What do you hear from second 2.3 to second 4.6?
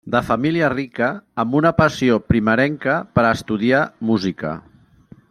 primerenca per a estudiar música.